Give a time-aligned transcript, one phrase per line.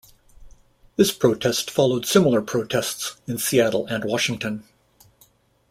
[0.95, 4.63] This protest followed similar protests in Seattle and Washington.